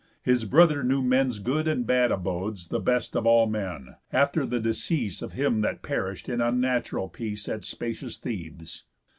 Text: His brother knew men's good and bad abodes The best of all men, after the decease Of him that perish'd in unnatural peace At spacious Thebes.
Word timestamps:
His 0.23 0.45
brother 0.45 0.81
knew 0.83 1.03
men's 1.03 1.37
good 1.37 1.67
and 1.67 1.85
bad 1.85 2.11
abodes 2.11 2.69
The 2.69 2.79
best 2.79 3.15
of 3.15 3.27
all 3.27 3.45
men, 3.45 3.97
after 4.11 4.47
the 4.47 4.59
decease 4.59 5.21
Of 5.21 5.33
him 5.33 5.61
that 5.61 5.83
perish'd 5.83 6.27
in 6.27 6.41
unnatural 6.41 7.07
peace 7.07 7.47
At 7.47 7.63
spacious 7.63 8.17
Thebes. 8.17 8.83